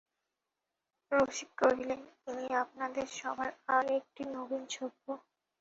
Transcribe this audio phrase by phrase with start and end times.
[1.11, 5.05] রসিক কহিলেন, ইনি আপনাদের সভার আর একটি নবীন সভ্য।